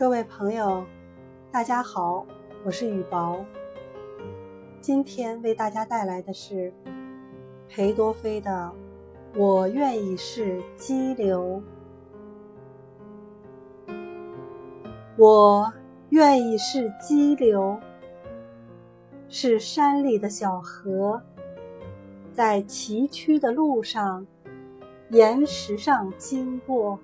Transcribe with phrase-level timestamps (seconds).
[0.00, 0.82] 各位朋友，
[1.52, 2.24] 大家好，
[2.64, 3.44] 我是雨薄。
[4.80, 6.72] 今天为大家带来的是
[7.68, 8.72] 裴多菲的
[9.38, 11.62] 《我愿意是激流》。
[15.18, 15.70] 我
[16.08, 17.78] 愿意是激流，
[19.28, 21.20] 是山里的小河，
[22.32, 24.26] 在崎岖的路上、
[25.10, 26.98] 岩石上经过。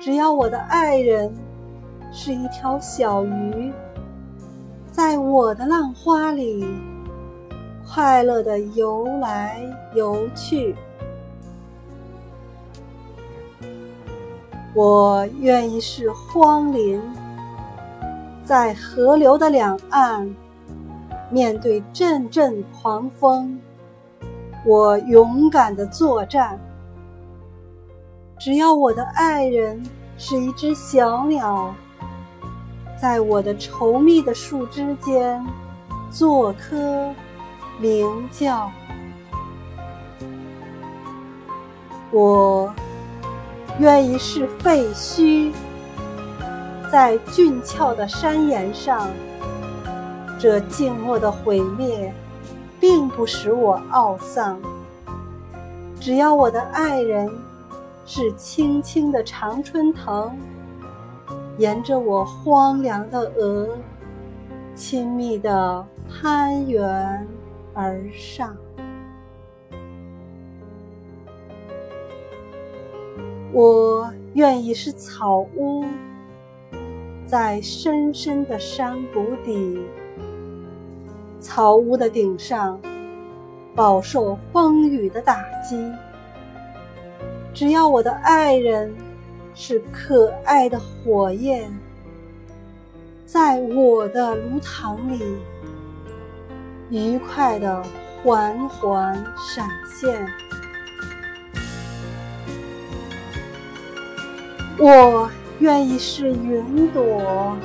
[0.00, 1.30] 只要我的爱人
[2.10, 3.70] 是一条小鱼，
[4.90, 6.66] 在我的浪花里
[7.86, 9.60] 快乐地游来
[9.94, 10.74] 游去，
[14.74, 16.98] 我愿意是荒林，
[18.42, 20.34] 在河流的两岸，
[21.28, 23.60] 面对阵阵狂风，
[24.64, 26.58] 我勇敢地作战。
[28.40, 29.82] 只要我的爱人
[30.16, 31.74] 是一只小鸟，
[32.98, 35.46] 在我的稠密的树枝间
[36.10, 37.12] 做棵
[37.78, 38.70] 鸣叫，
[42.10, 42.72] 我
[43.78, 45.52] 愿意是废墟，
[46.90, 49.06] 在峻峭的山岩上，
[50.38, 52.10] 这静默的毁灭
[52.80, 54.58] 并不使我懊丧。
[56.00, 57.30] 只要我的爱人。
[58.12, 60.36] 是青青的常春藤，
[61.58, 63.78] 沿着我荒凉的额，
[64.74, 67.24] 亲密的攀援
[67.72, 68.56] 而上。
[73.52, 75.84] 我愿意是草屋，
[77.24, 79.80] 在深深的山谷底，
[81.38, 82.80] 草屋的顶上，
[83.72, 85.80] 饱受风雨的打击。
[87.52, 88.94] 只要我的爱人
[89.54, 91.70] 是可爱的火焰，
[93.26, 95.36] 在我的炉膛里
[96.88, 97.82] 愉快地
[98.22, 100.26] 缓缓闪现，
[104.78, 107.56] 我愿意是云朵，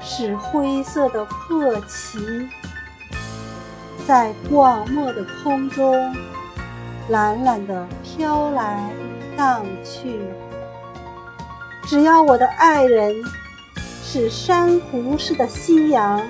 [0.00, 2.48] 是灰色的破旗，
[4.06, 6.14] 在广漠的空中。
[7.08, 8.90] 懒懒地飘来
[9.36, 10.20] 荡去，
[11.84, 13.14] 只要我的爱人
[14.02, 16.22] 是珊瑚似的夕阳，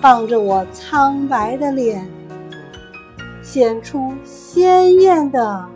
[0.00, 2.08] 傍着我苍白的脸，
[3.42, 5.68] 显出鲜艳的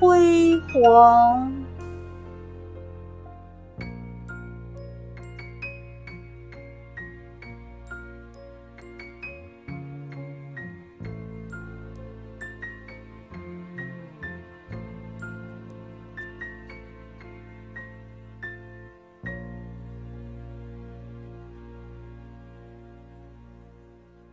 [0.00, 1.52] 辉煌。